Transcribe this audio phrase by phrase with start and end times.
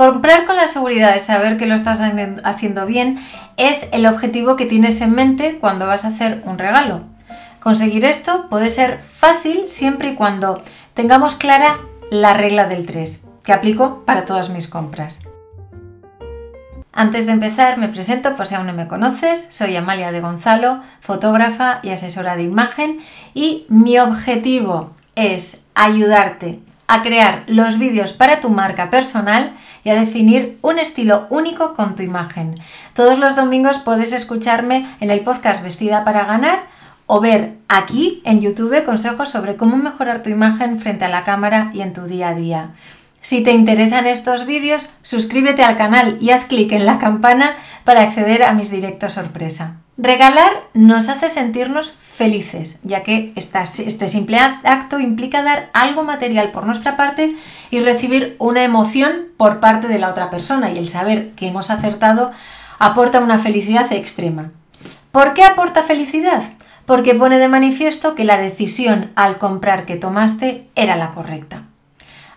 [0.00, 2.00] Comprar con la seguridad de saber que lo estás
[2.42, 3.18] haciendo bien
[3.58, 7.02] es el objetivo que tienes en mente cuando vas a hacer un regalo.
[7.60, 10.62] Conseguir esto puede ser fácil siempre y cuando
[10.94, 11.76] tengamos clara
[12.10, 15.20] la regla del 3, que aplico para todas mis compras.
[16.94, 19.48] Antes de empezar, me presento por si aún no me conoces.
[19.50, 23.00] Soy Amalia de Gonzalo, fotógrafa y asesora de imagen
[23.34, 26.60] y mi objetivo es ayudarte
[26.90, 29.52] a crear los vídeos para tu marca personal
[29.84, 32.52] y a definir un estilo único con tu imagen.
[32.94, 36.64] Todos los domingos puedes escucharme en el podcast Vestida para ganar
[37.06, 41.70] o ver aquí en YouTube consejos sobre cómo mejorar tu imagen frente a la cámara
[41.72, 42.70] y en tu día a día.
[43.22, 48.02] Si te interesan estos vídeos, suscríbete al canal y haz clic en la campana para
[48.02, 49.76] acceder a mis directos sorpresa.
[49.98, 56.64] Regalar nos hace sentirnos felices, ya que este simple acto implica dar algo material por
[56.64, 57.36] nuestra parte
[57.70, 61.68] y recibir una emoción por parte de la otra persona y el saber que hemos
[61.68, 62.32] acertado
[62.78, 64.52] aporta una felicidad extrema.
[65.12, 66.42] ¿Por qué aporta felicidad?
[66.86, 71.64] Porque pone de manifiesto que la decisión al comprar que tomaste era la correcta.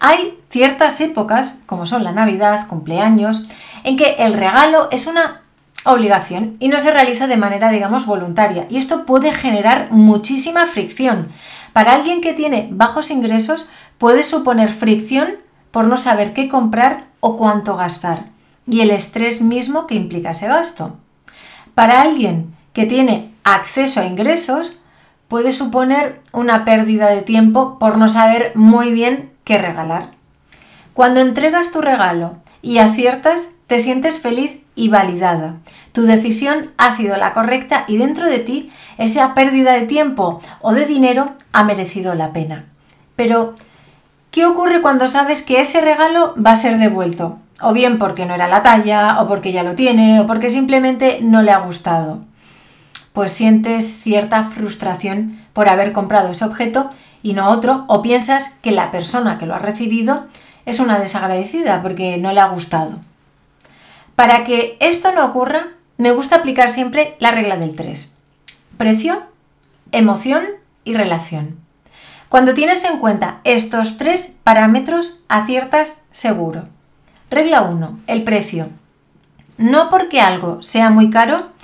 [0.00, 3.46] Hay ciertas épocas, como son la Navidad, cumpleaños,
[3.84, 5.42] en que el regalo es una
[5.84, 8.66] obligación y no se realiza de manera, digamos, voluntaria.
[8.70, 11.28] Y esto puede generar muchísima fricción.
[11.72, 15.28] Para alguien que tiene bajos ingresos puede suponer fricción
[15.70, 18.26] por no saber qué comprar o cuánto gastar
[18.70, 20.96] y el estrés mismo que implica ese gasto.
[21.74, 24.76] Para alguien que tiene acceso a ingresos
[25.28, 30.10] puede suponer una pérdida de tiempo por no saber muy bien qué regalar.
[30.94, 35.56] Cuando entregas tu regalo y aciertas, te sientes feliz y validada.
[35.92, 40.72] Tu decisión ha sido la correcta y dentro de ti esa pérdida de tiempo o
[40.72, 42.64] de dinero ha merecido la pena.
[43.14, 43.54] Pero,
[44.30, 47.38] ¿qué ocurre cuando sabes que ese regalo va a ser devuelto?
[47.60, 51.18] O bien porque no era la talla, o porque ya lo tiene, o porque simplemente
[51.22, 52.20] no le ha gustado.
[53.18, 56.88] Pues sientes cierta frustración por haber comprado ese objeto
[57.20, 60.28] y no otro, o piensas que la persona que lo ha recibido
[60.66, 63.00] es una desagradecida porque no le ha gustado.
[64.14, 68.14] Para que esto no ocurra, me gusta aplicar siempre la regla del 3.
[68.76, 69.24] Precio,
[69.90, 70.44] emoción
[70.84, 71.56] y relación.
[72.28, 76.68] Cuando tienes en cuenta estos tres parámetros, aciertas seguro.
[77.32, 77.98] Regla 1.
[78.06, 78.68] El precio.
[79.56, 81.57] No porque algo sea muy caro,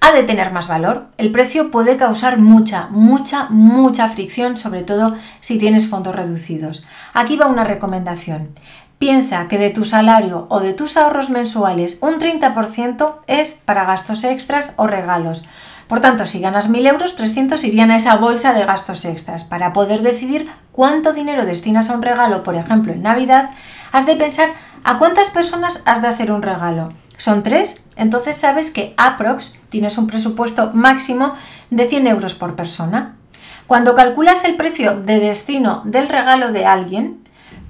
[0.00, 1.06] ha de tener más valor.
[1.18, 6.84] El precio puede causar mucha, mucha, mucha fricción, sobre todo si tienes fondos reducidos.
[7.14, 8.50] Aquí va una recomendación.
[8.98, 14.24] Piensa que de tu salario o de tus ahorros mensuales un 30% es para gastos
[14.24, 15.44] extras o regalos.
[15.86, 19.44] Por tanto, si ganas 1.000 euros, 300 irían a esa bolsa de gastos extras.
[19.44, 23.50] Para poder decidir cuánto dinero destinas a un regalo, por ejemplo en Navidad,
[23.92, 24.50] has de pensar
[24.84, 29.98] a cuántas personas has de hacer un regalo son tres, entonces sabes que aprox tienes
[29.98, 31.34] un presupuesto máximo
[31.70, 33.16] de 100 euros por persona.
[33.66, 37.22] Cuando calculas el precio de destino del regalo de alguien,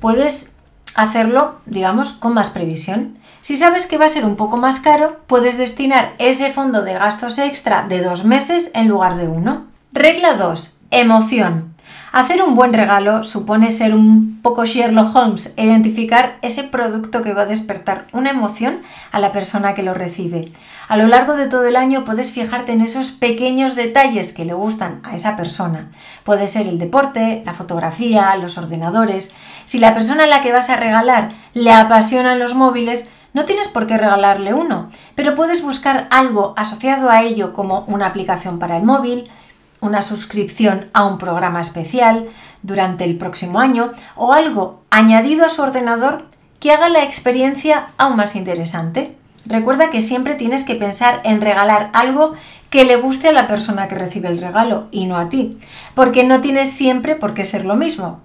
[0.00, 0.52] puedes
[0.96, 3.18] hacerlo, digamos, con más previsión.
[3.42, 6.94] Si sabes que va a ser un poco más caro, puedes destinar ese fondo de
[6.94, 9.66] gastos extra de dos meses en lugar de uno.
[9.92, 10.76] Regla 2.
[10.90, 11.73] Emoción.
[12.14, 17.32] Hacer un buen regalo supone ser un poco Sherlock Holmes e identificar ese producto que
[17.32, 20.52] va a despertar una emoción a la persona que lo recibe.
[20.86, 24.54] A lo largo de todo el año puedes fijarte en esos pequeños detalles que le
[24.54, 25.88] gustan a esa persona.
[26.22, 29.34] Puede ser el deporte, la fotografía, los ordenadores.
[29.64, 33.66] Si la persona a la que vas a regalar le apasionan los móviles, no tienes
[33.66, 38.76] por qué regalarle uno, pero puedes buscar algo asociado a ello como una aplicación para
[38.76, 39.28] el móvil,
[39.84, 42.28] una suscripción a un programa especial
[42.62, 46.26] durante el próximo año o algo añadido a su ordenador
[46.58, 49.14] que haga la experiencia aún más interesante.
[49.46, 52.34] Recuerda que siempre tienes que pensar en regalar algo
[52.70, 55.58] que le guste a la persona que recibe el regalo y no a ti,
[55.94, 58.20] porque no tienes siempre por qué ser lo mismo.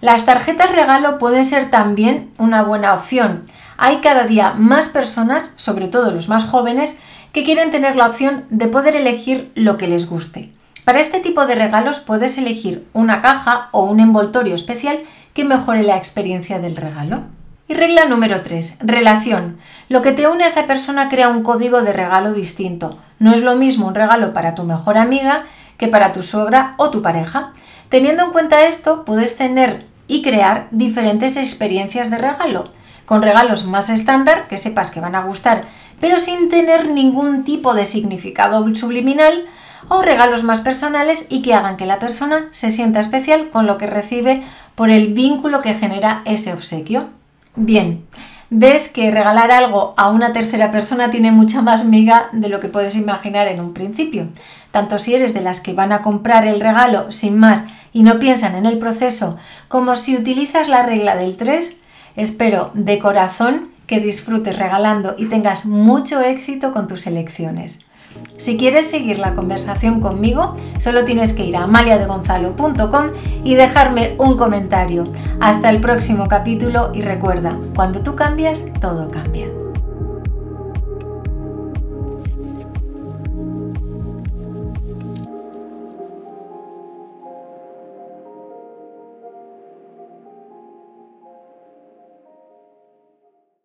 [0.00, 3.44] Las tarjetas regalo pueden ser también una buena opción.
[3.76, 7.00] Hay cada día más personas, sobre todo los más jóvenes,
[7.32, 10.52] que quieren tener la opción de poder elegir lo que les guste.
[10.90, 14.98] Para este tipo de regalos puedes elegir una caja o un envoltorio especial
[15.34, 17.20] que mejore la experiencia del regalo.
[17.68, 18.78] Y regla número 3.
[18.80, 19.58] Relación.
[19.88, 22.98] Lo que te une a esa persona crea un código de regalo distinto.
[23.20, 25.44] No es lo mismo un regalo para tu mejor amiga
[25.78, 27.52] que para tu suegra o tu pareja.
[27.88, 32.64] Teniendo en cuenta esto, puedes tener y crear diferentes experiencias de regalo.
[33.06, 35.66] Con regalos más estándar, que sepas que van a gustar,
[36.00, 39.44] pero sin tener ningún tipo de significado subliminal,
[39.88, 43.78] o regalos más personales y que hagan que la persona se sienta especial con lo
[43.78, 44.42] que recibe
[44.74, 47.08] por el vínculo que genera ese obsequio.
[47.56, 48.04] Bien,
[48.50, 52.68] ves que regalar algo a una tercera persona tiene mucha más miga de lo que
[52.68, 54.28] puedes imaginar en un principio.
[54.70, 58.18] Tanto si eres de las que van a comprar el regalo sin más y no
[58.18, 59.38] piensan en el proceso,
[59.68, 61.72] como si utilizas la regla del 3,
[62.16, 67.84] espero de corazón que disfrutes regalando y tengas mucho éxito con tus elecciones.
[68.40, 73.08] Si quieres seguir la conversación conmigo, solo tienes que ir a amaliadegonzalo.com
[73.44, 75.04] y dejarme un comentario.
[75.40, 79.46] Hasta el próximo capítulo y recuerda, cuando tú cambias, todo cambia.